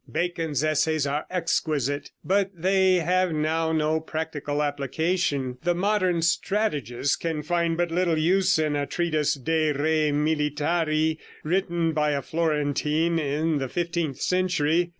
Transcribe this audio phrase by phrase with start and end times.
[0.11, 7.43] Bacon's Essays are exquisite, but they have now no practical application; the modern strategist can
[7.43, 13.59] find but little use in a treatise De Re Militari, written by a Florentine in
[13.59, 14.89] the fifteenth century.